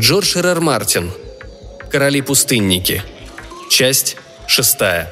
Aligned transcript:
Джордж 0.00 0.36
Р. 0.36 0.60
Мартин. 0.60 1.10
Короли-пустынники. 1.90 3.02
Часть 3.70 4.16
шестая. 4.46 5.10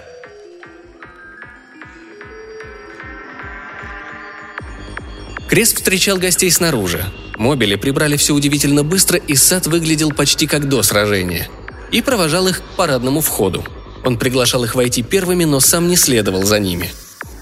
Крест 5.49 5.77
встречал 5.77 6.19
гостей 6.19 6.51
снаружи. 6.51 7.03
Мобили 7.37 7.77
прибрали 7.77 8.19
все 8.19 8.35
удивительно 8.35 8.85
быстро, 8.85 9.19
и 9.19 9.35
сад 9.35 9.67
выглядел 9.67 10.13
почти 10.13 10.47
как 10.47 10.69
до 10.69 10.83
сражения. 10.83 11.49
И 11.91 12.03
провожал 12.03 12.47
их 12.49 12.59
к 12.59 12.77
парадному 12.77 13.23
входу. 13.23 13.65
Он 14.05 14.19
приглашал 14.19 14.65
их 14.65 14.75
войти 14.75 15.03
первыми, 15.03 15.45
но 15.45 15.61
сам 15.61 15.89
не 15.89 15.97
следовал 15.97 16.43
за 16.43 16.59
ними. 16.59 16.93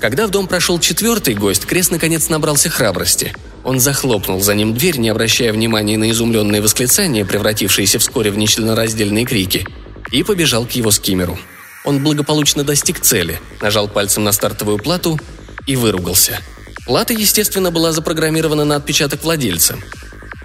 Когда 0.00 0.28
в 0.28 0.30
дом 0.30 0.46
прошел 0.46 0.78
четвертый 0.78 1.34
гость, 1.34 1.66
Крест 1.66 1.90
наконец 1.90 2.28
набрался 2.28 2.70
храбрости. 2.70 3.34
Он 3.64 3.80
захлопнул 3.80 4.40
за 4.40 4.54
ним 4.54 4.74
дверь, 4.74 4.98
не 4.98 5.08
обращая 5.08 5.52
внимания 5.52 5.96
на 5.96 6.10
изумленные 6.10 6.60
восклицания, 6.60 7.24
превратившиеся 7.24 7.98
вскоре 7.98 8.30
в 8.30 8.36
нечленораздельные 8.36 9.24
крики, 9.24 9.66
и 10.10 10.22
побежал 10.22 10.66
к 10.66 10.72
его 10.72 10.90
скиммеру. 10.90 11.38
Он 11.84 12.02
благополучно 12.02 12.64
достиг 12.64 13.00
цели, 13.00 13.40
нажал 13.60 13.88
пальцем 13.88 14.24
на 14.24 14.32
стартовую 14.32 14.78
плату 14.78 15.18
и 15.66 15.76
выругался– 15.76 16.40
Плата, 16.84 17.12
естественно, 17.12 17.70
была 17.70 17.92
запрограммирована 17.92 18.64
на 18.64 18.76
отпечаток 18.76 19.22
владельца. 19.22 19.76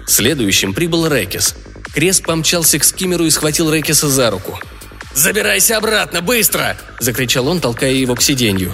Следующим 0.06 0.72
прибыл 0.72 1.06
Рекис. 1.08 1.54
Крест 1.92 2.24
помчался 2.24 2.78
к 2.78 2.84
скиммеру 2.84 3.24
и 3.24 3.30
схватил 3.30 3.72
Рекиса 3.72 4.08
за 4.08 4.30
руку. 4.30 4.58
«Забирайся 5.14 5.78
обратно, 5.78 6.20
быстро!»– 6.20 6.76
закричал 7.00 7.48
он, 7.48 7.60
толкая 7.60 7.92
его 7.92 8.14
к 8.14 8.22
сиденью. 8.22 8.72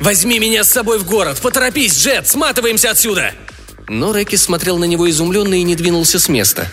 «Возьми 0.00 0.38
меня 0.38 0.64
с 0.64 0.70
собой 0.70 0.98
в 0.98 1.04
город! 1.04 1.38
Поторопись, 1.42 1.98
Джет! 1.98 2.26
Сматываемся 2.26 2.90
отсюда!» 2.90 3.34
Но 3.88 4.14
Рекис 4.14 4.42
смотрел 4.42 4.78
на 4.78 4.84
него 4.84 5.08
изумленно 5.08 5.54
и 5.54 5.62
не 5.62 5.76
двинулся 5.76 6.18
с 6.18 6.28
места. 6.28 6.70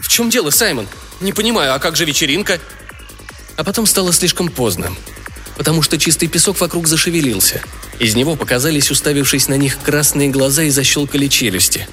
«В 0.00 0.08
чем 0.08 0.30
дело, 0.30 0.50
Саймон? 0.50 0.88
Не 1.20 1.32
понимаю, 1.32 1.74
а 1.74 1.78
как 1.78 1.96
же 1.96 2.04
вечеринка?» 2.04 2.60
А 3.56 3.64
потом 3.64 3.86
стало 3.86 4.12
слишком 4.12 4.48
поздно 4.48 4.90
потому 5.56 5.82
что 5.82 5.98
чистый 5.98 6.28
песок 6.28 6.60
вокруг 6.60 6.86
зашевелился. 6.86 7.62
Из 7.98 8.14
него 8.14 8.36
показались, 8.36 8.90
уставившись 8.90 9.48
на 9.48 9.54
них, 9.54 9.78
красные 9.82 10.28
глаза 10.28 10.64
и 10.64 10.70
защелкали 10.70 11.26
челюсти. 11.28 11.88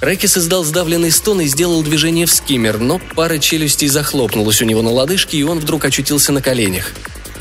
Рэкис 0.00 0.36
издал 0.36 0.64
сдавленный 0.64 1.12
стон 1.12 1.40
и 1.40 1.46
сделал 1.46 1.82
движение 1.82 2.26
в 2.26 2.32
скиммер, 2.32 2.78
но 2.78 3.00
пара 3.14 3.38
челюстей 3.38 3.88
захлопнулась 3.88 4.60
у 4.60 4.64
него 4.64 4.82
на 4.82 4.90
лодыжке, 4.90 5.38
и 5.38 5.42
он 5.44 5.60
вдруг 5.60 5.84
очутился 5.84 6.32
на 6.32 6.42
коленях. 6.42 6.92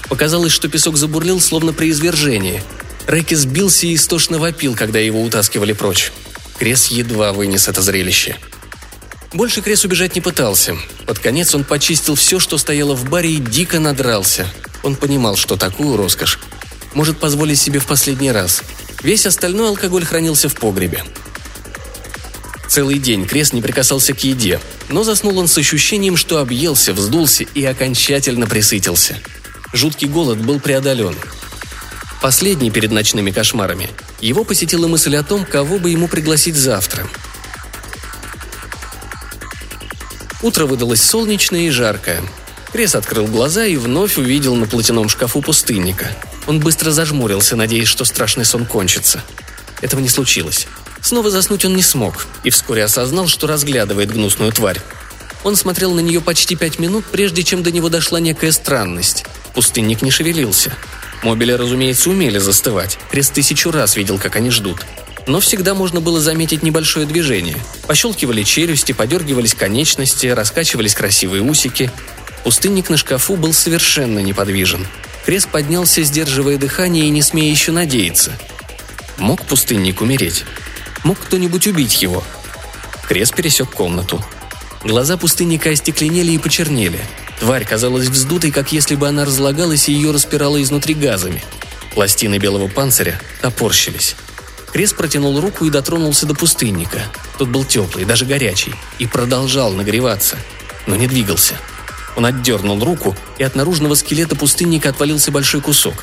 Показалось, 0.07 0.51
что 0.51 0.69
песок 0.69 0.95
забурлил, 0.95 1.41
словно 1.41 1.73
при 1.73 1.89
извержении. 1.89 2.61
Рэкис 3.07 3.45
бился 3.45 3.87
и 3.87 3.95
истошно 3.95 4.37
вопил, 4.37 4.75
когда 4.75 4.99
его 4.99 5.21
утаскивали 5.21 5.73
прочь. 5.73 6.11
Крес 6.57 6.87
едва 6.87 7.33
вынес 7.33 7.67
это 7.67 7.81
зрелище. 7.81 8.37
Больше 9.33 9.61
Крес 9.61 9.83
убежать 9.83 10.15
не 10.15 10.21
пытался. 10.21 10.75
Под 11.05 11.19
конец 11.19 11.55
он 11.55 11.63
почистил 11.63 12.15
все, 12.15 12.39
что 12.39 12.57
стояло 12.57 12.95
в 12.95 13.09
баре, 13.09 13.31
и 13.31 13.37
дико 13.37 13.79
надрался– 13.79 14.47
он 14.83 14.97
понимал, 14.97 15.37
что 15.37 15.55
такую 15.55 15.97
роскошь 15.97 16.39
может 16.93 17.17
позволить 17.17 17.59
себе 17.59 17.79
в 17.79 17.87
последний 17.87 18.31
раз. 18.31 18.61
Весь 19.01 19.25
остальной 19.25 19.69
алкоголь 19.69 20.05
хранился 20.05 20.49
в 20.49 20.55
погребе. 20.55 21.03
Целый 22.69 22.99
день 22.99 23.25
Крест 23.25 23.53
не 23.53 23.61
прикасался 23.61 24.13
к 24.13 24.23
еде, 24.23 24.59
но 24.89 25.03
заснул 25.03 25.37
он 25.37 25.47
с 25.47 25.57
ощущением, 25.57 26.17
что 26.17 26.39
объелся, 26.39 26.93
вздулся 26.93 27.43
и 27.43 27.63
окончательно 27.63 28.45
присытился. 28.45 29.17
Жуткий 29.71 30.07
голод 30.07 30.39
был 30.39 30.59
преодолен. 30.59 31.15
Последний 32.23 32.71
перед 32.71 32.89
ночными 32.89 33.29
кошмарами 33.29 33.91
его 34.19 34.43
посетила 34.43 34.87
мысль 34.87 35.15
о 35.15 35.23
том, 35.23 35.45
кого 35.45 35.77
бы 35.77 35.91
ему 35.91 36.07
пригласить 36.07 36.55
завтра. 36.55 37.07
Утро 40.41 40.65
выдалось 40.65 41.03
солнечное 41.03 41.67
и 41.67 41.69
жаркое– 41.69 42.23
Крес 42.73 42.95
открыл 42.95 43.27
глаза 43.27 43.67
и 43.67 43.75
вновь 43.75 44.17
увидел 44.17 44.55
на 44.55 44.65
платяном 44.65 45.07
шкафу 45.07 45.41
пустынника. 45.41 46.07
Он 46.47 46.59
быстро 46.59 46.89
зажмурился, 46.89 47.55
надеясь, 47.55 47.87
что 47.87 48.03
страшный 48.03 48.45
сон 48.45 48.65
кончится. 48.65 49.23
Этого 49.81 49.99
не 49.99 50.09
случилось. 50.09 50.65
Снова 50.99 51.29
заснуть 51.29 51.65
он 51.65 51.75
не 51.75 51.83
смог, 51.83 52.25
и 52.43 52.49
вскоре 52.49 52.83
осознал, 52.83 53.27
что 53.27 53.45
разглядывает 53.45 54.11
гнусную 54.11 54.51
тварь. 54.51 54.81
Он 55.43 55.55
смотрел 55.55 55.93
на 55.93 55.99
нее 55.99 56.19
почти 56.19 56.55
пять 56.55 56.79
минут, 56.79 57.05
прежде 57.05 57.43
чем 57.43 57.61
до 57.61 57.69
него 57.69 57.89
дошла 57.89 58.19
некая 58.19 58.51
странность. 58.51 59.23
Пустынник 59.53 60.01
не 60.01 60.09
шевелился. 60.09 60.73
Мобили, 61.23 61.53
разумеется, 61.53 62.09
умели 62.09 62.37
застывать. 62.37 62.99
Крест 63.09 63.33
тысячу 63.33 63.71
раз 63.71 63.95
видел, 63.95 64.19
как 64.19 64.35
они 64.35 64.49
ждут. 64.49 64.85
Но 65.25 65.39
всегда 65.39 65.73
можно 65.73 66.01
было 66.01 66.19
заметить 66.19 66.63
небольшое 66.63 67.05
движение. 67.05 67.57
Пощелкивали 67.87 68.43
челюсти, 68.43 68.91
подергивались 68.91 69.53
конечности, 69.53 70.27
раскачивались 70.27 70.95
красивые 70.95 71.41
усики. 71.41 71.91
Пустынник 72.43 72.89
на 72.89 72.97
шкафу 72.97 73.37
был 73.37 73.53
совершенно 73.53 74.19
неподвижен. 74.19 74.85
Крес 75.25 75.45
поднялся, 75.45 76.03
сдерживая 76.03 76.57
дыхание 76.57 77.05
и 77.05 77.09
не 77.09 77.21
смея 77.21 77.49
еще 77.49 77.71
надеяться. 77.71 78.37
Мог 79.17 79.41
пустынник 79.45 80.01
умереть? 80.01 80.43
Мог 81.05 81.17
кто-нибудь 81.19 81.67
убить 81.67 82.01
его? 82.01 82.21
Крес 83.07 83.31
пересек 83.31 83.69
комнату. 83.69 84.23
Глаза 84.83 85.15
пустынника 85.15 85.69
остекленели 85.69 86.33
и 86.33 86.37
почернели. 86.37 86.99
Тварь 87.43 87.65
казалась 87.65 88.07
вздутой, 88.07 88.51
как 88.51 88.71
если 88.71 88.95
бы 88.95 89.07
она 89.07 89.25
разлагалась 89.25 89.89
и 89.89 89.93
ее 89.93 90.11
распирала 90.11 90.61
изнутри 90.61 90.93
газами. 90.93 91.43
Пластины 91.93 92.37
белого 92.37 92.69
панциря 92.69 93.19
топорщились. 93.41 94.15
Крес 94.71 94.93
протянул 94.93 95.39
руку 95.41 95.65
и 95.65 95.69
дотронулся 95.69 96.25
до 96.25 96.33
пустынника. 96.35 97.03
Тот 97.37 97.49
был 97.49 97.65
теплый, 97.65 98.05
даже 98.05 98.25
горячий, 98.25 98.73
и 98.97 99.05
продолжал 99.07 99.73
нагреваться, 99.73 100.37
но 100.87 100.95
не 100.95 101.07
двигался– 101.07 101.55
он 102.15 102.25
отдернул 102.25 102.83
руку, 102.83 103.15
и 103.37 103.43
от 103.43 103.55
наружного 103.55 103.95
скелета 103.95 104.35
пустынника 104.35 104.89
отвалился 104.89 105.31
большой 105.31 105.61
кусок. 105.61 105.95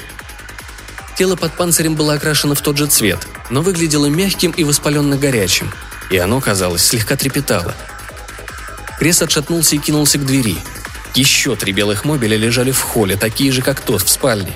Тело 1.16 1.36
под 1.36 1.52
панцирем 1.56 1.94
было 1.94 2.14
окрашено 2.14 2.54
в 2.54 2.60
тот 2.60 2.78
же 2.78 2.86
цвет, 2.86 3.26
но 3.50 3.62
выглядело 3.62 4.06
мягким 4.06 4.50
и 4.52 4.64
воспаленно 4.64 5.16
горячим, 5.16 5.70
и 6.10 6.16
оно, 6.18 6.40
казалось, 6.40 6.84
слегка 6.84 7.16
трепетало. 7.16 7.74
Крес 8.98 9.22
отшатнулся 9.22 9.76
и 9.76 9.78
кинулся 9.78 10.18
к 10.18 10.26
двери. 10.26 10.58
Еще 11.14 11.56
три 11.56 11.72
белых 11.72 12.04
мобиля 12.04 12.36
лежали 12.36 12.70
в 12.70 12.80
холле, 12.80 13.16
такие 13.16 13.52
же, 13.52 13.62
как 13.62 13.80
тот 13.80 14.02
в 14.02 14.08
спальне. 14.08 14.52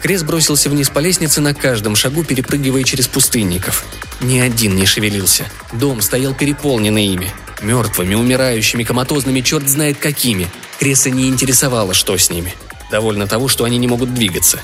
Крес 0.00 0.22
бросился 0.22 0.70
вниз 0.70 0.90
по 0.90 1.00
лестнице 1.00 1.40
на 1.40 1.54
каждом 1.54 1.96
шагу, 1.96 2.22
перепрыгивая 2.22 2.84
через 2.84 3.08
пустынников. 3.08 3.84
Ни 4.20 4.38
один 4.38 4.76
не 4.76 4.86
шевелился. 4.86 5.46
Дом 5.72 6.00
стоял 6.00 6.34
переполненный 6.34 7.06
ими. 7.06 7.32
Мертвыми, 7.60 8.14
умирающими, 8.14 8.84
коматозными, 8.84 9.40
черт 9.40 9.68
знает 9.68 9.98
какими. 9.98 10.48
Креса 10.78 11.10
не 11.10 11.28
интересовало, 11.28 11.94
что 11.94 12.16
с 12.16 12.30
ними. 12.30 12.54
Довольно 12.90 13.26
того, 13.26 13.48
что 13.48 13.64
они 13.64 13.78
не 13.78 13.88
могут 13.88 14.14
двигаться. 14.14 14.60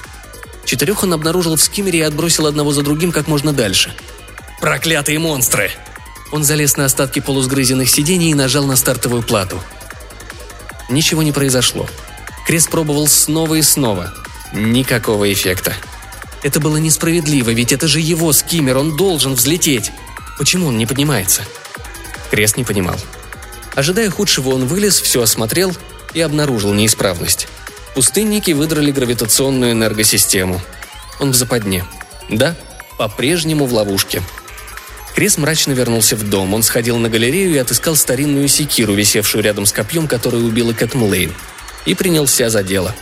Четырех 0.65 1.03
он 1.03 1.13
обнаружил 1.13 1.57
в 1.57 1.61
скиммере 1.61 2.01
и 2.01 2.03
отбросил 2.03 2.47
одного 2.47 2.73
за 2.73 2.83
другим 2.83 3.11
как 3.11 3.27
можно 3.27 3.53
дальше. 3.53 3.93
«Проклятые 4.61 5.19
монстры!» 5.19 5.71
Он 6.33 6.43
залез 6.43 6.77
на 6.77 6.87
остатки 6.87 7.21
полусгрызенных 7.21 7.91
сидений 7.91 8.31
и 8.31 8.35
нажал 8.35 8.65
на 8.65 8.77
стартовую 8.77 9.23
плату. 9.23 9.61
Ничего 10.89 11.23
не 11.23 11.33
произошло. 11.33 11.89
Крест 12.47 12.71
пробовал 12.71 13.09
снова 13.09 13.55
и 13.55 13.63
снова. 13.63 14.13
Никакого 14.53 15.33
эффекта. 15.33 15.73
Это 16.43 16.61
было 16.61 16.77
несправедливо, 16.77 17.51
ведь 17.51 17.73
это 17.73 17.89
же 17.89 18.01
его 18.01 18.33
скиммер, 18.33 18.77
он 18.77 18.97
должен 18.97 19.35
взлететь. 19.35 19.91
Почему 20.39 20.69
он 20.69 20.77
не 20.77 20.87
поднимается? 20.87 21.43
Крест 22.31 22.57
не 22.57 22.65
понимал. 22.65 22.97
Ожидая 23.75 24.11
худшего, 24.11 24.51
он 24.51 24.67
вылез, 24.67 25.01
все 25.01 25.23
осмотрел 25.23 25.75
и 26.13 26.21
обнаружил 26.21 26.75
неисправность. 26.75 27.49
Пустынники 27.95 28.51
выдрали 28.51 28.91
гравитационную 28.91 29.73
энергосистему. 29.73 30.61
Он 31.19 31.31
в 31.31 31.35
западне. 31.35 31.85
Да, 32.29 32.55
по-прежнему 32.99 33.67
в 33.67 33.73
ловушке. 33.73 34.23
Крес 35.15 35.39
мрачно 35.39 35.73
вернулся 35.73 36.17
в 36.17 36.29
дом. 36.29 36.55
Он 36.55 36.63
сходил 36.63 36.97
на 36.99 37.09
галерею 37.09 37.55
и 37.55 37.59
отыскал 37.59 37.97
старинную 37.97 38.49
секиру, 38.49 38.95
висевшую 38.95 39.45
рядом 39.45 39.67
с 39.67 39.73
копьем, 39.73 40.09
которое 40.09 40.43
убила 40.43 40.73
Кэт 40.73 40.95
Млейн. 40.95 41.33
И 41.87 41.95
принялся 41.95 42.51
за 42.51 42.63
дело. 42.63 42.95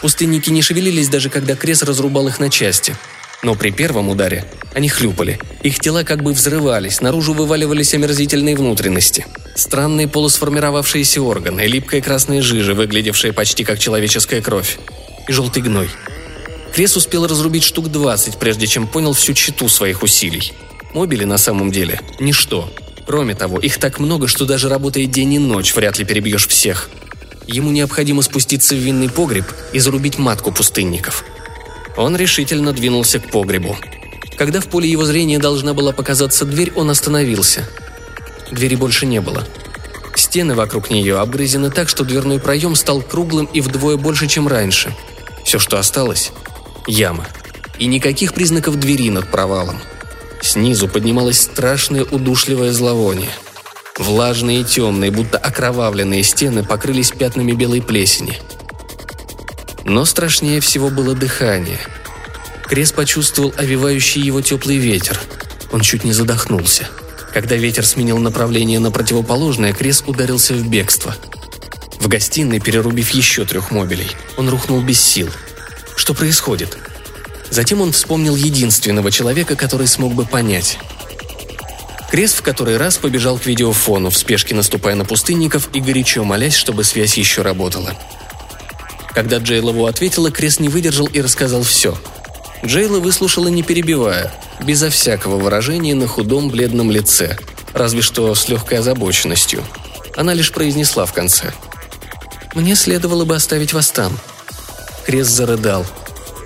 Пустынники 0.00 0.50
не 0.50 0.62
шевелились, 0.62 1.08
даже 1.08 1.30
когда 1.30 1.54
Крес 1.54 1.82
разрубал 1.82 2.28
их 2.28 2.38
на 2.38 2.50
части– 2.50 2.94
но 3.42 3.54
при 3.54 3.70
первом 3.70 4.08
ударе 4.08 4.44
они 4.74 4.88
хлюпали. 4.88 5.38
Их 5.62 5.78
тела 5.78 6.02
как 6.04 6.22
бы 6.22 6.32
взрывались, 6.32 7.00
наружу 7.00 7.32
вываливались 7.32 7.94
омерзительные 7.94 8.56
внутренности. 8.56 9.26
Странные 9.54 10.08
полусформировавшиеся 10.08 11.22
органы, 11.22 11.66
липкая 11.66 12.00
красная 12.00 12.42
жижа, 12.42 12.74
выглядевшая 12.74 13.32
почти 13.32 13.64
как 13.64 13.78
человеческая 13.78 14.42
кровь. 14.42 14.78
И 15.28 15.32
желтый 15.32 15.62
гной. 15.62 15.88
Крес 16.74 16.96
успел 16.96 17.26
разрубить 17.26 17.64
штук 17.64 17.88
20, 17.88 18.38
прежде 18.38 18.66
чем 18.66 18.86
понял 18.86 19.12
всю 19.12 19.32
читу 19.32 19.68
своих 19.68 20.02
усилий. 20.02 20.52
Мобили 20.96 21.24
на 21.24 21.38
самом 21.38 21.70
деле– 21.70 22.00
ничто. 22.18 22.68
Кроме 23.06 23.36
того, 23.36 23.60
их 23.60 23.78
так 23.78 24.00
много, 24.00 24.26
что 24.26 24.46
даже 24.46 24.68
работая 24.68 25.06
день 25.06 25.34
и 25.34 25.38
ночь, 25.38 25.76
вряд 25.76 25.98
ли 25.98 26.04
перебьешь 26.04 26.48
всех. 26.48 26.90
Ему 27.46 27.70
необходимо 27.70 28.22
спуститься 28.22 28.74
в 28.74 28.78
винный 28.78 29.08
погреб 29.08 29.46
и 29.72 29.78
зарубить 29.78 30.18
матку 30.18 30.50
пустынников– 30.50 31.24
он 31.96 32.14
решительно 32.14 32.72
двинулся 32.72 33.18
к 33.18 33.30
погребу. 33.30 33.76
Когда 34.36 34.60
в 34.60 34.66
поле 34.66 34.88
его 34.88 35.04
зрения 35.04 35.38
должна 35.38 35.72
была 35.72 35.92
показаться 35.92 36.44
дверь, 36.44 36.72
он 36.76 36.90
остановился. 36.90 37.66
Двери 38.50 38.76
больше 38.76 39.06
не 39.06 39.20
было. 39.20 39.46
Стены 40.14 40.54
вокруг 40.54 40.90
нее 40.90 41.18
обгрызены 41.18 41.70
так, 41.70 41.88
что 41.88 42.04
дверной 42.04 42.38
проем 42.38 42.74
стал 42.74 43.00
круглым 43.00 43.46
и 43.46 43.60
вдвое 43.60 43.96
больше, 43.96 44.28
чем 44.28 44.46
раньше. 44.46 44.94
Все, 45.44 45.58
что 45.58 45.78
осталось– 45.78 46.32
яма. 46.86 47.26
И 47.78 47.86
никаких 47.86 48.34
признаков 48.34 48.78
двери 48.78 49.10
над 49.10 49.30
провалом. 49.30 49.80
Снизу 50.40 50.88
поднималось 50.88 51.40
страшное 51.40 52.04
удушливое 52.04 52.72
зловоние. 52.72 53.30
Влажные 53.98 54.60
и 54.60 54.64
темные, 54.64 55.10
будто 55.10 55.38
окровавленные 55.38 56.22
стены 56.22 56.62
покрылись 56.62 57.10
пятнами 57.10 57.52
белой 57.52 57.82
плесени. 57.82 58.38
Но 59.84 60.04
страшнее 60.04 60.60
всего 60.60 60.90
было 60.90 61.14
дыхание. 61.14 61.78
Крес 62.66 62.92
почувствовал 62.92 63.54
овивающий 63.56 64.20
его 64.20 64.42
теплый 64.42 64.76
ветер. 64.76 65.20
Он 65.72 65.80
чуть 65.80 66.04
не 66.04 66.12
задохнулся– 66.12 66.88
когда 67.36 67.54
ветер 67.54 67.84
сменил 67.84 68.16
направление 68.16 68.80
на 68.80 68.90
противоположное, 68.90 69.74
Крес 69.74 70.02
ударился 70.06 70.54
в 70.54 70.66
бегство. 70.66 71.14
В 72.00 72.08
гостиной, 72.08 72.60
перерубив 72.60 73.10
еще 73.10 73.44
трех 73.44 73.70
мобилей, 73.70 74.10
он 74.38 74.48
рухнул 74.48 74.80
без 74.80 74.98
сил. 74.98 75.28
Что 75.96 76.14
происходит? 76.14 76.78
Затем 77.50 77.80
он 77.80 77.92
вспомнил 77.92 78.36
единственного 78.36 79.10
человека, 79.10 79.56
который 79.56 79.86
смог 79.86 80.14
бы 80.14 80.24
понять. 80.24 80.78
Крес 82.10 82.32
в 82.32 82.42
который 82.42 82.76
раз 82.76 82.98
побежал 82.98 83.38
к 83.38 83.46
видеофону, 83.46 84.10
в 84.10 84.16
спешке 84.16 84.54
наступая 84.54 84.94
на 84.94 85.04
пустынников 85.04 85.68
и 85.72 85.80
горячо 85.80 86.24
молясь, 86.24 86.54
чтобы 86.54 86.84
связь 86.84 87.16
еще 87.16 87.42
работала. 87.42 87.94
Когда 89.10 89.38
Джейлову 89.38 89.86
ответила, 89.86 90.30
Крес 90.30 90.60
не 90.60 90.68
выдержал 90.68 91.06
и 91.06 91.20
рассказал 91.20 91.62
все– 91.62 91.96
Джейла 92.64 92.98
выслушала 92.98 93.48
не 93.48 93.62
перебивая, 93.62 94.32
безо 94.60 94.90
всякого 94.90 95.36
выражения 95.36 95.94
на 95.94 96.06
худом 96.06 96.48
бледном 96.48 96.90
лице, 96.90 97.36
разве 97.72 98.02
что 98.02 98.34
с 98.34 98.48
легкой 98.48 98.78
озабоченностью. 98.78 99.64
Она 100.16 100.34
лишь 100.34 100.52
произнесла 100.52 101.06
в 101.06 101.12
конце. 101.12 101.52
«Мне 102.54 102.74
следовало 102.74 103.24
бы 103.24 103.36
оставить 103.36 103.72
вас 103.72 103.90
там». 103.90 104.18
Крес 105.04 105.28
зарыдал. 105.28 105.86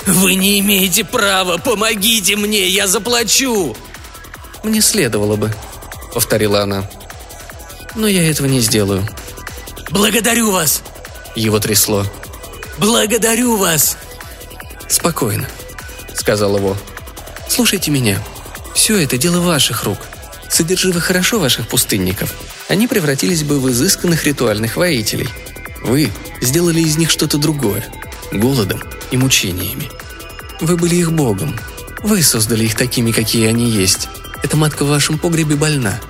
«Вы 0.06 0.34
не 0.34 0.60
имеете 0.60 1.04
права! 1.04 1.58
Помогите 1.58 2.36
мне! 2.36 2.68
Я 2.68 2.86
заплачу!» 2.86 3.76
«Мне 4.62 4.80
следовало 4.80 5.36
бы»,— 5.36 5.52
повторила 6.14 6.62
она. 6.62 6.88
«Но 7.94 8.06
я 8.06 8.28
этого 8.28 8.46
не 8.46 8.60
сделаю». 8.60 9.06
«Благодарю 9.90 10.50
вас!» 10.50 10.82
Его 11.34 11.58
трясло. 11.58 12.06
«Благодарю 12.78 13.56
вас!» 13.56 13.96
«Спокойно 14.88 15.46
сказал 16.20 16.56
его. 16.56 16.76
«Слушайте 17.48 17.90
меня. 17.90 18.22
Все 18.74 19.02
это 19.02 19.18
дело 19.18 19.40
ваших 19.40 19.84
рук. 19.84 19.98
Содержи 20.48 20.92
вы 20.92 21.00
хорошо 21.00 21.40
ваших 21.40 21.66
пустынников. 21.66 22.34
Они 22.68 22.86
превратились 22.86 23.42
бы 23.42 23.58
в 23.58 23.68
изысканных 23.70 24.24
ритуальных 24.24 24.76
воителей. 24.76 25.28
Вы 25.82 26.10
сделали 26.40 26.80
из 26.80 26.96
них 26.98 27.10
что-то 27.10 27.38
другое. 27.38 27.84
Голодом 28.32 28.82
и 29.10 29.16
мучениями. 29.16 29.90
Вы 30.60 30.76
были 30.76 30.96
их 30.96 31.12
богом. 31.12 31.58
Вы 32.02 32.22
создали 32.22 32.64
их 32.64 32.76
такими, 32.76 33.12
какие 33.12 33.48
они 33.48 33.70
есть. 33.70 34.08
Эта 34.42 34.56
матка 34.56 34.84
в 34.84 34.88
вашем 34.88 35.18
погребе 35.18 35.56
больна. 35.56 36.00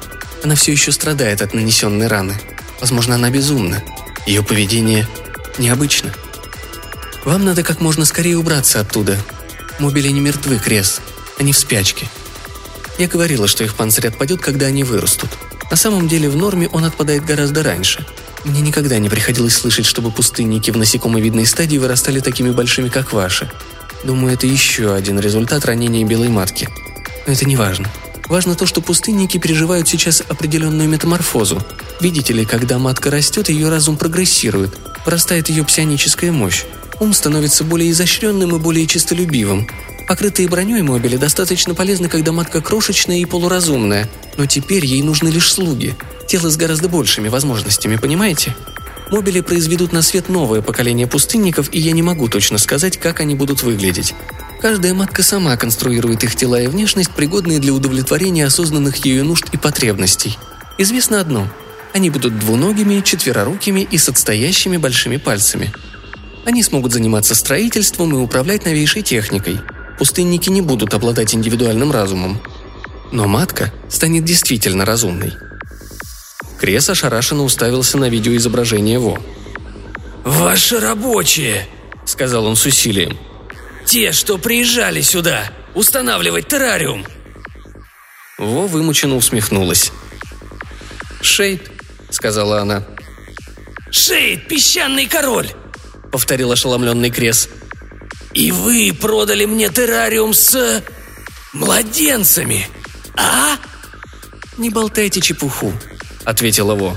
Она 0.45 0.55
все 0.55 0.73
еще 0.73 0.93
страдает 0.93 1.43
от 1.43 1.55
нанесенной 1.55 2.07
раны. 2.07 2.41
Возможно, 2.81 3.17
она 3.17 3.31
безумна. 3.31 3.83
Ее 4.27 4.43
поведение 4.43 5.07
необычно. 5.59 6.13
Вам 7.25 7.45
надо 7.45 7.63
как 7.63 7.81
можно 7.81 8.05
скорее 8.05 8.39
убраться 8.39 8.81
оттуда, 8.81 9.19
Мобили 9.81 10.09
не 10.09 10.21
мертвы, 10.21 10.59
Крес. 10.59 11.01
Они 11.39 11.55
в 11.55 11.59
спячке. 11.59 12.07
Я 12.99 13.09
говорила, 13.09 13.49
что 13.49 13.65
их 13.65 13.75
панцирь 13.75 14.09
отпадет, 14.09 14.43
когда 14.43 14.67
они 14.67 14.85
вырастут. 14.85 15.31
На 15.71 15.77
самом 15.77 16.07
деле 16.07 16.29
в 16.29 16.37
норме 16.37 16.69
он 16.69 16.85
отпадает 16.85 17.25
гораздо 17.25 17.63
раньше. 17.63 18.07
Мне 18.45 18.63
никогда 18.63 18.99
не 18.99 19.09
приходилось 19.09 19.55
слышать, 19.55 19.87
чтобы 19.87 20.11
пустынники 20.11 20.71
в 20.71 20.77
насекомовидной 20.77 21.47
стадии 21.47 21.77
вырастали 21.77 22.21
такими 22.21 22.51
большими, 22.51 22.89
как 22.89 23.13
ваши. 23.13 23.51
Думаю, 24.03 24.33
это 24.33 24.47
еще 24.47 24.95
один 24.95 25.21
результат 25.21 25.67
ранения 25.67 26.05
белой 26.07 26.29
матки. 26.29 26.69
Но 27.27 27.33
это 27.35 27.45
не 27.45 27.57
важно. 27.57 27.89
Важно 28.29 28.55
то, 28.55 28.65
что 28.65 28.81
пустынники 28.81 29.39
переживают 29.39 29.89
сейчас 29.89 30.23
определенную 30.27 30.89
метаморфозу. 30.89 31.63
Видите 32.01 32.33
ли, 32.33 32.45
когда 32.45 32.79
матка 32.79 33.11
растет, 33.11 33.49
ее 33.51 33.69
разум 33.69 33.97
прогрессирует, 33.97 34.79
вырастает 35.05 35.51
ее 35.51 35.65
псионическая 35.65 36.33
мощь. 36.33 36.65
Ум 36.99 37.13
становится 37.13 37.65
более 37.65 37.91
изощренным 37.91 38.55
и 38.57 38.59
более 38.59 38.87
честолюбивым. 38.87 39.69
Покрытые 40.07 40.49
броней 40.49 40.83
мобили 40.83 41.17
достаточно 41.17 41.75
полезны, 41.75 42.09
когда 42.09 42.33
матка 42.33 42.61
крошечная 42.61 43.19
и 43.19 43.25
полуразумная, 43.27 44.09
но 44.37 44.47
теперь 44.47 44.85
ей 44.85 45.03
нужны 45.03 45.29
лишь 45.29 45.53
слуги. 45.53 45.95
Тело 46.31 46.49
с 46.49 46.57
гораздо 46.57 46.89
большими 46.89 47.27
возможностями, 47.27 47.97
понимаете? 47.97 48.55
Мобили 49.11 49.41
произведут 49.41 49.93
на 49.93 50.01
свет 50.01 50.29
новое 50.29 50.63
поколение 50.63 51.09
пустынников, 51.09 51.75
и 51.75 51.81
я 51.81 51.91
не 51.91 52.03
могу 52.03 52.29
точно 52.29 52.59
сказать, 52.59 52.99
как 52.99 53.19
они 53.19 53.35
будут 53.35 53.65
выглядеть. 53.65 54.15
Каждая 54.63 54.95
матка 54.95 55.25
сама 55.25 55.57
конструирует 55.57 56.23
их 56.23 56.37
тела 56.37 56.61
и 56.61 56.69
внешность, 56.69 57.11
пригодные 57.11 57.59
для 57.59 57.73
удовлетворения 57.73 58.47
осознанных 58.47 59.05
ее 59.05 59.25
нужд 59.25 59.47
и 59.51 59.57
потребностей. 59.57 60.39
Известно 60.79 61.21
одно– 61.21 61.49
они 61.95 62.11
будут 62.11 62.39
двуногими, 62.39 63.01
четверорукими 63.01 63.81
и 63.81 63.99
с 63.99 64.09
отстоящими 64.09 64.77
большими 64.77 65.17
пальцами– 65.17 65.75
они 66.47 66.63
смогут 66.63 66.93
заниматься 66.93 67.35
строительством 67.35 68.15
и 68.15 68.19
управлять 68.19 68.65
новейшей 68.65 69.03
техникой. 69.03 69.61
Пустынники 69.99 70.49
не 70.49 70.63
будут 70.63 70.95
обладать 70.95 71.35
индивидуальным 71.35 71.91
разумом. 71.91 72.41
Но 73.11 73.27
матка 73.27 73.73
станет 73.89 74.25
действительно 74.25 74.85
разумной. 74.85 75.33
Крес 76.61 76.91
ошарашенно 76.91 77.43
уставился 77.43 77.97
на 77.97 78.11
видеоизображение 78.11 78.99
Во. 78.99 79.19
«Ваши 80.25 80.79
рабочие!»— 80.79 81.67
сказал 82.05 82.45
он 82.45 82.55
с 82.55 82.67
усилием. 82.67 83.19
«Те, 83.87 84.13
что 84.13 84.37
приезжали 84.37 85.01
сюда, 85.01 85.51
устанавливать 85.75 86.49
террариум!» 86.49 87.07
Во 88.37 88.67
вымученно 88.67 89.17
усмехнулась. 89.17 89.91
«Шейд»,— 91.23 91.71
сказала 92.11 92.61
она. 92.61 92.85
«Шейд, 93.91 94.47
песчаный 94.47 95.07
король!— 95.07 95.51
повторил 96.13 96.51
ошеломленный 96.51 97.11
Крес. 97.11 97.49
«И 98.35 98.51
вы 98.51 98.93
продали 98.93 99.45
мне 99.45 99.69
террариум 99.69 100.35
с... 100.35 100.83
младенцами, 101.53 102.69
а?» 103.17 103.57
«Не 104.59 104.71
болтайте 104.71 105.21
чепуху»,— 105.21 105.73
ответил 106.25 106.71
его. 106.71 106.97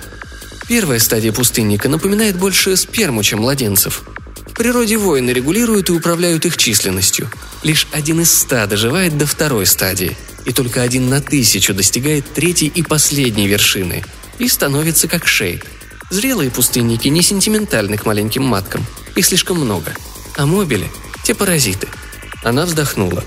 «Первая 0.68 1.00
стадия 1.00 1.32
пустынника 1.32 1.90
напоминает 1.90 2.38
больше 2.38 2.78
сперму, 2.78 3.24
чем 3.24 3.40
младенцев. 3.40 4.04
В 4.48 4.54
природе 4.54 4.98
воины 4.98 5.32
регулируют 5.32 5.90
и 5.90 5.94
управляют 5.94 6.46
их 6.46 6.58
численностью. 6.58 7.30
Лишь 7.64 7.88
один 7.92 8.22
из 8.22 8.32
ста 8.32 8.66
доживает 8.68 9.18
до 9.18 9.26
второй 9.26 9.66
стадии, 9.66 10.16
и 10.46 10.54
только 10.54 10.82
один 10.82 11.10
на 11.10 11.22
тысячу 11.22 11.74
достигает 11.74 12.32
третьей 12.34 12.68
и 12.68 12.82
последней 12.82 13.48
вершины, 13.48 14.04
и 14.40 14.48
становится 14.48 15.08
как 15.08 15.28
шейд. 15.28 15.66
Зрелые 16.10 16.52
пустынники 16.52 17.08
не 17.08 17.22
сентиментальны 17.22 17.98
к 17.98 18.06
маленьким 18.06 18.44
маткам— 18.44 18.86
их 19.16 19.26
слишком 19.26 19.60
много. 19.60 19.94
А 20.36 20.46
мобили– 20.46 20.90
те 21.24 21.36
паразиты. 21.36 21.88
Она 22.44 22.66
вздохнула. 22.66 23.24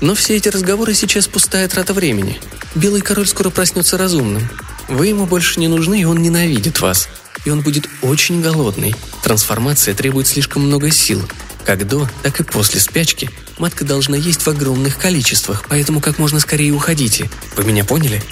Но 0.00 0.14
все 0.14 0.36
эти 0.36 0.48
разговоры 0.48 0.94
сейчас 0.94 1.26
пустая 1.26 1.66
трата 1.68 1.94
времени. 1.94 2.38
Белый 2.74 3.00
король 3.00 3.26
скоро 3.26 3.50
проснется 3.50 3.96
разумным. 3.96 4.48
Вы 4.88 5.08
ему 5.08 5.26
больше 5.26 5.60
не 5.60 5.68
нужны, 5.68 6.00
и 6.00 6.04
он 6.04 6.22
ненавидит 6.22 6.80
вас. 6.80 7.08
И 7.44 7.50
он 7.50 7.60
будет 7.60 7.88
очень 8.02 8.40
голодный. 8.42 8.94
Трансформация 9.22 9.94
требует 9.94 10.26
слишком 10.26 10.62
много 10.62 10.90
сил. 10.90 11.22
Как 11.64 11.86
до, 11.86 12.08
так 12.22 12.40
и 12.40 12.44
после 12.44 12.80
спячки 12.80 13.30
матка 13.58 13.84
должна 13.84 14.16
есть 14.16 14.42
в 14.42 14.48
огромных 14.48 14.98
количествах, 14.98 15.64
поэтому 15.68 16.00
как 16.00 16.18
можно 16.18 16.40
скорее 16.40 16.72
уходите. 16.72 17.30
Вы 17.56 17.64
меня 17.64 17.84
поняли? 17.84 18.22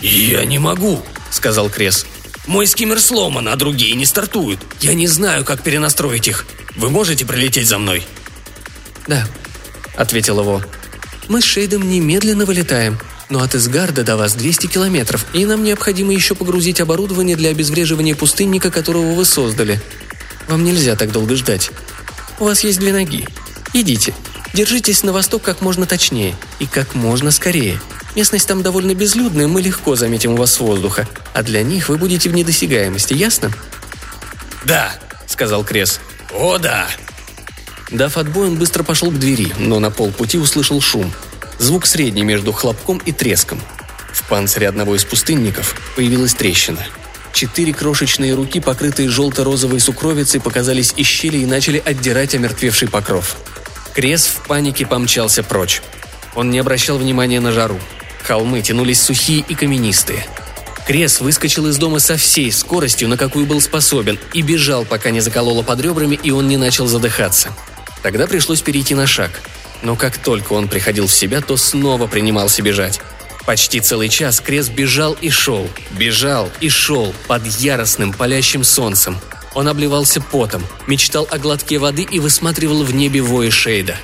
«Я 0.00 0.44
не 0.44 0.58
могу»,— 0.58 1.04
сказал 1.30 1.70
Крес. 1.70 2.06
Мой 2.46 2.68
скиммер 2.68 3.00
сломан, 3.00 3.48
а 3.48 3.56
другие 3.56 3.94
не 3.94 4.06
стартуют. 4.06 4.60
Я 4.80 4.94
не 4.94 5.08
знаю, 5.08 5.44
как 5.44 5.62
перенастроить 5.62 6.28
их. 6.28 6.46
Вы 6.76 6.90
можете 6.90 7.26
прилететь 7.26 7.66
за 7.66 7.78
мной?» 7.78 8.06
«Да»,— 9.08 9.26
ответил 9.96 10.40
его. 10.40 10.62
«Мы 11.28 11.40
с 11.40 11.44
Шейдом 11.44 11.88
немедленно 11.88 12.44
вылетаем, 12.44 13.00
но 13.28 13.42
от 13.42 13.54
Изгарда 13.54 14.02
до 14.02 14.16
вас 14.16 14.34
200 14.34 14.66
километров, 14.66 15.26
и 15.32 15.44
нам 15.44 15.64
необходимо 15.64 16.12
еще 16.12 16.34
погрузить 16.34 16.80
оборудование 16.80 17.36
для 17.36 17.50
обезвреживания 17.50 18.14
пустынника, 18.14 18.70
которого 18.70 19.14
вы 19.14 19.24
создали. 19.24 19.80
Вам 20.48 20.64
нельзя 20.64 20.96
так 20.96 21.12
долго 21.12 21.34
ждать. 21.36 21.70
У 22.38 22.44
вас 22.44 22.62
есть 22.64 22.78
две 22.78 22.92
ноги. 22.92 23.26
Идите. 23.72 24.14
Держитесь 24.54 25.02
на 25.02 25.12
восток 25.12 25.42
как 25.42 25.60
можно 25.60 25.86
точнее 25.86 26.34
и 26.58 26.66
как 26.66 26.94
можно 26.94 27.30
скорее. 27.30 27.80
Местность 28.14 28.48
там 28.48 28.62
довольно 28.62 28.94
безлюдная, 28.94 29.48
мы 29.48 29.60
легко 29.60 29.96
заметим 29.96 30.36
вас 30.36 30.54
с 30.54 30.60
воздуха, 30.60 31.06
а 31.34 31.42
для 31.42 31.62
них 31.62 31.90
вы 31.90 31.98
будете 31.98 32.30
в 32.30 32.34
недосягаемости, 32.34 33.12
ясно?» 33.12 33.52
«Да»,— 34.64 34.94
сказал 35.26 35.64
Крес. 35.64 36.00
«О, 36.32 36.56
да!» 36.56 36.88
Дав 37.90 38.16
отбой, 38.16 38.48
он 38.48 38.56
быстро 38.56 38.82
пошел 38.82 39.10
к 39.10 39.18
двери, 39.18 39.52
но 39.58 39.78
на 39.78 39.90
полпути 39.90 40.38
услышал 40.38 40.80
шум. 40.80 41.12
Звук 41.58 41.86
средний 41.86 42.24
между 42.24 42.52
хлопком 42.52 42.98
и 42.98 43.12
треском. 43.12 43.60
В 44.12 44.28
панцире 44.28 44.68
одного 44.68 44.94
из 44.94 45.04
пустынников 45.04 45.80
появилась 45.96 46.34
трещина. 46.34 46.86
Четыре 47.32 47.72
крошечные 47.72 48.34
руки, 48.34 48.60
покрытые 48.60 49.08
желто-розовой 49.08 49.80
сукровицей, 49.80 50.40
показались 50.40 50.92
из 50.96 51.06
щели 51.06 51.38
и 51.38 51.46
начали 51.46 51.82
отдирать 51.84 52.34
омертвевший 52.34 52.88
покров. 52.88 53.36
Крес 53.94 54.26
в 54.26 54.46
панике 54.46 54.86
помчался 54.86 55.42
прочь. 55.42 55.82
Он 56.34 56.50
не 56.50 56.58
обращал 56.58 56.98
внимания 56.98 57.40
на 57.40 57.52
жару. 57.52 57.78
Холмы 58.22 58.60
тянулись 58.60 59.00
сухие 59.00 59.44
и 59.48 59.54
каменистые. 59.54 60.26
Крес 60.86 61.20
выскочил 61.20 61.66
из 61.66 61.78
дома 61.78 61.98
со 61.98 62.16
всей 62.16 62.52
скоростью, 62.52 63.08
на 63.08 63.16
какую 63.16 63.46
был 63.46 63.60
способен, 63.60 64.18
и 64.34 64.42
бежал, 64.42 64.84
пока 64.84 65.10
не 65.10 65.20
закололо 65.20 65.62
под 65.62 65.80
ребрами, 65.80 66.18
и 66.22 66.30
он 66.30 66.48
не 66.48 66.56
начал 66.56 66.86
задыхаться. 66.86 67.52
Тогда 68.02 68.26
пришлось 68.26 68.62
перейти 68.62 68.94
на 68.94 69.06
шаг. 69.06 69.40
Но 69.82 69.96
как 69.96 70.18
только 70.18 70.52
он 70.52 70.68
приходил 70.68 71.06
в 71.06 71.12
себя, 71.12 71.40
то 71.40 71.56
снова 71.56 72.06
принимался 72.06 72.62
бежать. 72.62 73.00
Почти 73.46 73.80
целый 73.80 74.08
час 74.08 74.40
Крес 74.40 74.68
бежал 74.68 75.16
и 75.20 75.30
шел, 75.30 75.70
бежал 75.92 76.50
и 76.60 76.68
шел 76.68 77.14
под 77.28 77.46
яростным 77.46 78.12
палящим 78.12 78.64
солнцем. 78.64 79.18
Он 79.54 79.68
обливался 79.68 80.20
потом, 80.20 80.64
мечтал 80.86 81.28
о 81.30 81.38
глотке 81.38 81.78
воды 81.78 82.02
и 82.02 82.18
высматривал 82.18 82.82
в 82.82 82.92
небе 82.92 83.22
вои 83.22 83.50
Шейда. 83.50 83.96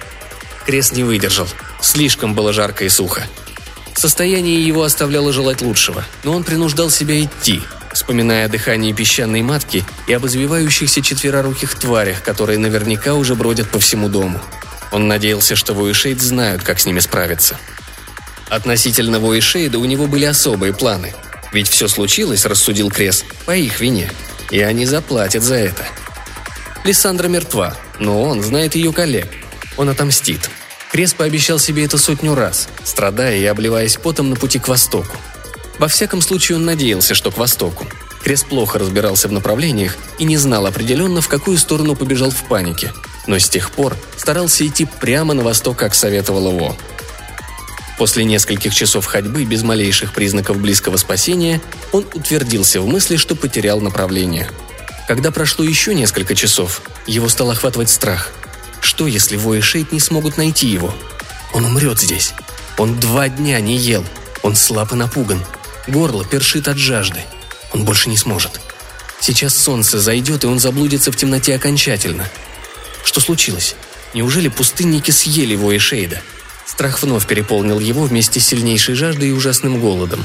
Крес 0.65 0.93
не 0.93 1.03
выдержал. 1.03 1.49
Слишком 1.81 2.35
было 2.35 2.53
жарко 2.53 2.85
и 2.85 2.89
сухо. 2.89 3.27
Состояние 3.95 4.65
его 4.65 4.85
оставляло 4.85 5.33
желать 5.33 5.61
лучшего, 5.61 6.05
но 6.23 6.33
он 6.33 6.45
принуждал 6.45 6.89
себя 6.89 7.21
идти, 7.23 7.61
вспоминая 7.93 8.47
о 8.47 8.49
дыхании 8.49 8.93
песчаной 8.93 9.43
матки 9.43 9.85
и 10.07 10.13
об 10.13 10.25
извивающихся 10.25 11.03
четвероруких 11.03 11.75
тварях, 11.75 12.23
которые 12.23 12.59
наверняка 12.59 13.15
уже 13.15 13.35
бродят 13.35 13.69
по 13.69 13.79
всему 13.79 14.09
дому. 14.09 14.41
Он 14.93 15.09
надеялся, 15.09 15.57
что 15.57 15.73
Вуишейд 15.73 16.21
знают, 16.21 16.63
как 16.63 16.79
с 16.79 16.87
ними 16.87 17.01
справиться. 17.01 17.59
Относительно 18.51 19.19
Вуишейда 19.19 19.79
у 19.79 19.85
него 19.87 20.07
были 20.07 20.27
особые 20.27 20.75
планы. 20.75 21.15
Ведь 21.53 21.69
все 21.69 21.89
случилось, 21.89 22.45
рассудил 22.45 22.91
Крес, 22.91 23.25
по 23.47 23.57
их 23.57 23.81
вине. 23.81 24.13
И 24.51 24.61
они 24.61 24.85
заплатят 24.85 25.43
за 25.43 25.55
это. 25.55 25.83
Лиссандра 26.85 27.29
мертва, 27.29 27.75
но 27.99 28.23
он 28.23 28.43
знает 28.43 28.75
ее 28.75 28.93
коллег. 28.93 29.29
Он 29.79 29.89
отомстит. 29.89 30.51
Крес 30.91 31.15
пообещал 31.15 31.59
себе 31.59 31.87
это 31.87 31.97
сотню 31.97 32.35
раз, 32.35 32.69
страдая 32.85 33.39
и 33.39 33.45
обливаясь 33.47 33.97
потом 33.97 34.29
на 34.29 34.37
пути 34.37 34.59
к 34.59 34.69
востоку. 34.69 35.17
Во 35.79 35.89
всяком 35.89 36.21
случае, 36.21 36.57
он 36.57 36.67
надеялся, 36.67 37.15
что 37.15 37.31
к 37.31 37.39
востоку. 37.39 37.87
Крес 38.23 38.45
плохо 38.45 38.79
разбирался 38.79 39.29
в 39.29 39.33
направлениях 39.33 39.97
и 40.19 40.25
не 40.25 40.37
знал 40.37 40.67
определенно, 40.67 41.23
в 41.23 41.29
какую 41.29 41.57
сторону 41.57 41.97
побежал 41.97 42.31
в 42.31 42.45
панике, 42.45 42.93
но 43.27 43.39
с 43.39 43.49
тех 43.49 43.71
пор 43.71 43.97
старался 44.17 44.67
идти 44.67 44.85
прямо 44.85 45.35
на 45.35 45.43
восток, 45.43 45.79
как 45.79 45.95
советовал 45.95 46.53
его. 46.53 46.77
После 47.99 48.25
нескольких 48.25 48.75
часов 48.75 49.07
ходьбы 49.07 49.45
без 49.45 49.63
малейших 49.63 50.13
признаков 50.13 50.59
близкого 50.59 50.97
спасения, 50.97 51.61
он 51.93 52.07
утвердился 52.15 52.81
в 52.81 52.87
мысли, 52.87 53.17
что 53.17 53.35
потерял 53.35 53.81
направление. 53.81 54.51
Когда 55.07 55.31
прошло 55.31 55.65
еще 55.65 55.95
несколько 55.95 56.35
часов, 56.35 56.83
его 57.07 57.29
стал 57.29 57.51
охватывать 57.51 57.91
страх– 57.91 58.33
что, 58.83 59.07
если 59.07 59.37
Во 59.37 59.55
и 59.55 59.61
Шейд 59.61 59.93
не 59.93 60.01
смогут 60.01 60.37
найти 60.37 60.67
его? 60.67 60.93
Он 61.55 61.65
умрет 61.65 62.01
здесь. 62.01 62.35
Он 62.77 62.99
два 62.99 63.29
дня 63.29 63.61
не 63.61 63.77
ел. 63.77 64.05
Он 64.43 64.57
слаб 64.57 64.93
и 64.93 64.97
напуган. 64.97 65.43
Горло 65.87 66.25
першит 66.25 66.67
от 66.69 66.77
жажды. 66.77 67.21
Он 67.73 67.85
больше 67.85 68.11
не 68.11 68.17
сможет. 68.17 68.61
Сейчас 69.21 69.57
солнце 69.57 70.01
зайдет, 70.01 70.43
и 70.43 70.49
он 70.49 70.59
заблудится 70.59 71.13
в 71.13 71.17
темноте 71.17 71.55
окончательно. 71.55 72.29
Что 73.05 73.21
случилось? 73.21 73.77
Неужели 74.15 74.49
пустынники 74.49 75.11
съели 75.11 75.57
Во 75.57 75.73
и 75.73 75.79
Шейда? 75.79 76.21
Страх 76.67 77.03
вновь 77.03 77.27
переполнил 77.27 77.81
его 77.81 78.05
вместе 78.05 78.41
с 78.41 78.47
сильнейшей 78.47 78.95
жаждой 78.95 79.31
и 79.31 79.33
ужасным 79.33 79.81
голодом. 79.81 80.25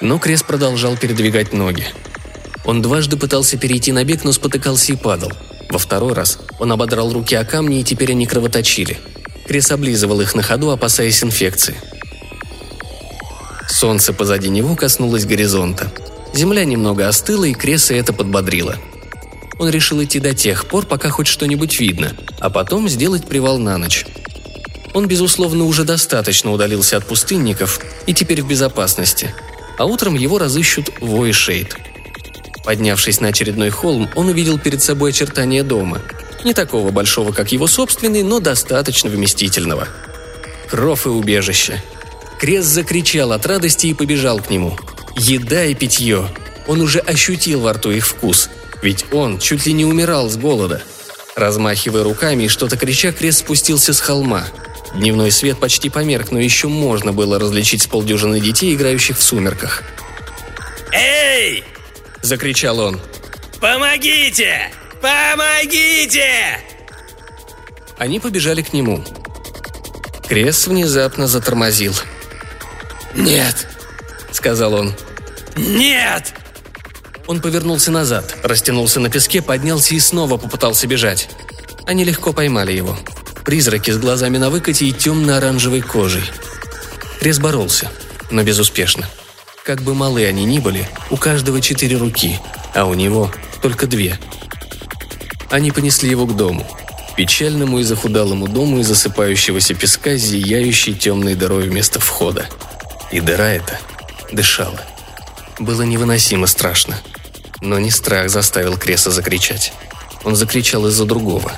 Но 0.00 0.18
Крес 0.18 0.42
продолжал 0.42 0.96
передвигать 0.96 1.52
ноги. 1.52 1.86
Он 2.64 2.82
дважды 2.82 3.16
пытался 3.16 3.56
перейти 3.56 3.92
на 3.92 4.04
бег, 4.04 4.24
но 4.24 4.32
спотыкался 4.32 4.92
и 4.92 4.96
падал– 4.96 5.32
во 5.68 5.78
второй 5.78 6.12
раз 6.12 6.38
он 6.58 6.72
ободрал 6.72 7.12
руки 7.12 7.34
о 7.34 7.44
камни, 7.44 7.80
и 7.80 7.84
теперь 7.84 8.12
они 8.12 8.26
кровоточили. 8.26 8.98
Крес 9.46 9.70
облизывал 9.70 10.20
их 10.20 10.34
на 10.34 10.42
ходу, 10.42 10.70
опасаясь 10.70 11.22
инфекции. 11.22 11.76
Солнце 13.68 14.12
позади 14.12 14.48
него 14.48 14.76
коснулось 14.76 15.26
горизонта. 15.26 15.92
Земля 16.32 16.64
немного 16.64 17.08
остыла, 17.08 17.44
и 17.44 17.54
Креса 17.54 17.94
это 17.94 18.12
подбодрило. 18.12 18.76
Он 19.58 19.68
решил 19.70 20.02
идти 20.02 20.20
до 20.20 20.34
тех 20.34 20.66
пор, 20.66 20.86
пока 20.86 21.10
хоть 21.10 21.26
что-нибудь 21.26 21.80
видно, 21.80 22.14
а 22.38 22.50
потом 22.50 22.88
сделать 22.88 23.26
привал 23.26 23.58
на 23.58 23.78
ночь. 23.78 24.06
Он, 24.94 25.06
безусловно, 25.06 25.64
уже 25.64 25.84
достаточно 25.84 26.52
удалился 26.52 26.96
от 26.96 27.06
пустынников 27.06 27.80
и 28.06 28.14
теперь 28.14 28.42
в 28.42 28.48
безопасности. 28.48 29.34
А 29.78 29.84
утром 29.84 30.14
его 30.14 30.38
разыщут 30.38 30.90
Вой 31.00 31.32
Шейд– 31.32 31.76
Поднявшись 32.66 33.20
на 33.20 33.28
очередной 33.28 33.70
холм, 33.70 34.10
он 34.16 34.28
увидел 34.28 34.58
перед 34.58 34.82
собой 34.82 35.10
очертания 35.10 35.62
дома. 35.62 36.02
Не 36.42 36.52
такого 36.52 36.90
большого, 36.90 37.30
как 37.30 37.52
его 37.52 37.68
собственный, 37.68 38.24
но 38.24 38.40
достаточно 38.40 39.08
вместительного. 39.08 39.86
Кров 40.68 41.06
и 41.06 41.08
убежище. 41.08 41.80
Крест 42.40 42.66
закричал 42.66 43.30
от 43.30 43.46
радости 43.46 43.86
и 43.86 43.94
побежал 43.94 44.40
к 44.40 44.50
нему. 44.50 44.76
Еда 45.16 45.64
и 45.64 45.74
питье. 45.74 46.28
Он 46.66 46.80
уже 46.80 46.98
ощутил 46.98 47.60
во 47.60 47.72
рту 47.72 47.92
их 47.92 48.04
вкус. 48.04 48.50
Ведь 48.82 49.06
он 49.12 49.38
чуть 49.38 49.66
ли 49.66 49.72
не 49.72 49.84
умирал 49.84 50.28
с 50.28 50.36
голода. 50.36 50.82
Размахивая 51.34 52.02
руками 52.02 52.44
и 52.44 52.48
что-то 52.48 52.76
крича, 52.76 53.12
Крест 53.12 53.40
спустился 53.40 53.92
с 53.92 54.00
холма. 54.00 54.46
Дневной 54.94 55.30
свет 55.30 55.58
почти 55.58 55.90
померк, 55.90 56.30
но 56.30 56.38
еще 56.38 56.68
можно 56.68 57.12
было 57.12 57.38
различить 57.38 57.82
с 57.82 57.86
полдюжины 57.86 58.40
детей, 58.40 58.74
играющих 58.74 59.18
в 59.18 59.22
сумерках. 59.22 59.82
«Эй!»– 60.92 61.64
закричал 62.22 62.78
он. 62.80 63.00
«Помогите! 63.60 64.70
Помогите!» 65.02 66.60
Они 67.98 68.20
побежали 68.20 68.62
к 68.62 68.72
нему. 68.72 69.04
Крес 70.28 70.66
внезапно 70.66 71.26
затормозил. 71.26 71.94
«Нет!»– 73.14 73.68
сказал 74.32 74.74
он. 74.74 74.94
«Нет!» 75.56 76.34
Он 77.26 77.40
повернулся 77.40 77.90
назад, 77.90 78.36
растянулся 78.42 79.00
на 79.00 79.10
песке, 79.10 79.42
поднялся 79.42 79.94
и 79.94 80.00
снова 80.00 80.36
попытался 80.36 80.86
бежать. 80.86 81.28
Они 81.84 82.04
легко 82.04 82.32
поймали 82.32 82.72
его. 82.72 82.96
Призраки 83.44 83.90
с 83.90 83.98
глазами 83.98 84.38
на 84.38 84.50
выкате 84.50 84.86
и 84.86 84.92
темно-оранжевой 84.92 85.80
кожей. 85.80 86.22
Крес 87.20 87.38
боролся, 87.38 87.90
но 88.30 88.42
безуспешно. 88.42 89.08
Как 89.64 89.82
бы 89.82 89.94
малы 89.94 90.24
они 90.26 90.44
ни 90.44 90.60
были, 90.60 90.88
у 91.10 91.16
каждого 91.16 91.60
четыре 91.60 91.96
руки, 91.96 92.38
а 92.74 92.84
у 92.84 92.94
него 92.94 93.32
только 93.62 93.86
две. 93.86 94.18
Они 95.50 95.72
понесли 95.72 96.08
его 96.08 96.26
к 96.26 96.36
дому. 96.36 96.66
Печальному 97.16 97.78
и 97.78 97.82
захудалому 97.82 98.46
дому 98.46 98.80
из 98.80 98.88
засыпающегося 98.88 99.74
песка, 99.74 100.16
зияющей 100.16 100.94
темной 100.94 101.34
дырой 101.34 101.68
вместо 101.68 101.98
входа. 101.98 102.46
И 103.10 103.20
дыра 103.20 103.48
эта 103.48 103.80
дышала. 104.30 104.80
Было 105.58 105.82
невыносимо 105.82 106.46
страшно. 106.46 107.00
Но 107.60 107.78
не 107.78 107.90
страх 107.90 108.28
заставил 108.28 108.76
Креса 108.76 109.10
закричать. 109.10 109.72
Он 110.24 110.36
закричал 110.36 110.86
из-за 110.86 111.04
другого. 111.04 111.52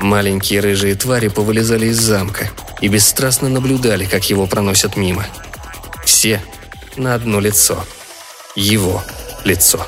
Маленькие 0.00 0.60
рыжие 0.60 0.94
твари 0.94 1.28
повылезали 1.28 1.86
из 1.86 2.00
замка 2.00 2.50
и 2.80 2.88
бесстрастно 2.88 3.48
наблюдали, 3.48 4.06
как 4.06 4.28
его 4.30 4.46
проносят 4.46 4.96
мимо. 4.96 5.26
Все 6.04 6.42
на 6.96 7.14
одно 7.14 7.38
лицо. 7.38 7.84
Его 8.56 9.02
лицо. 9.44 9.86